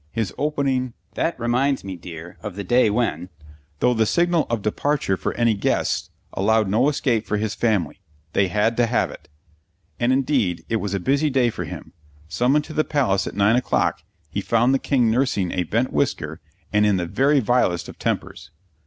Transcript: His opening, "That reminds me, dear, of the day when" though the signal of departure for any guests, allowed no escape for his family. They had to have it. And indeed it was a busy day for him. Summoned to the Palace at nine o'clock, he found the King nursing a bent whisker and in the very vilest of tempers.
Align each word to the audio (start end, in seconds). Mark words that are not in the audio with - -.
His 0.11 0.33
opening, 0.35 0.93
"That 1.13 1.39
reminds 1.39 1.83
me, 1.83 1.95
dear, 1.95 2.35
of 2.41 2.55
the 2.55 2.63
day 2.63 2.89
when" 2.89 3.29
though 3.81 3.93
the 3.93 4.07
signal 4.07 4.47
of 4.49 4.63
departure 4.63 5.15
for 5.15 5.31
any 5.35 5.53
guests, 5.53 6.09
allowed 6.33 6.67
no 6.67 6.89
escape 6.89 7.27
for 7.27 7.37
his 7.37 7.53
family. 7.53 8.01
They 8.33 8.47
had 8.47 8.75
to 8.77 8.87
have 8.87 9.11
it. 9.11 9.29
And 9.99 10.11
indeed 10.11 10.65
it 10.69 10.77
was 10.77 10.95
a 10.95 10.99
busy 10.99 11.29
day 11.29 11.51
for 11.51 11.65
him. 11.65 11.93
Summoned 12.27 12.65
to 12.65 12.73
the 12.73 12.83
Palace 12.83 13.27
at 13.27 13.35
nine 13.35 13.55
o'clock, 13.55 14.01
he 14.31 14.41
found 14.41 14.73
the 14.73 14.79
King 14.79 15.11
nursing 15.11 15.51
a 15.51 15.65
bent 15.65 15.93
whisker 15.93 16.41
and 16.73 16.83
in 16.83 16.97
the 16.97 17.05
very 17.05 17.39
vilest 17.39 17.87
of 17.87 17.99
tempers. 17.99 18.49